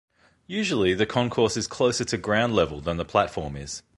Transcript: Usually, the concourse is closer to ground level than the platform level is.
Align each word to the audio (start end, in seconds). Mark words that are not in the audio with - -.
Usually, 0.47 0.95
the 0.95 1.05
concourse 1.05 1.55
is 1.55 1.67
closer 1.67 2.03
to 2.05 2.17
ground 2.17 2.55
level 2.55 2.81
than 2.81 2.97
the 2.97 3.05
platform 3.05 3.53
level 3.53 3.61
is. 3.65 3.83